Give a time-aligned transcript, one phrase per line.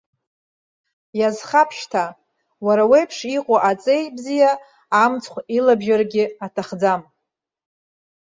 [1.19, 2.05] Иазхап шьҭа,
[2.65, 4.51] уара уеиԥш иҟоу аҵеи бзиа
[5.03, 7.01] амцхә илабжьарагьы аҭахӡам.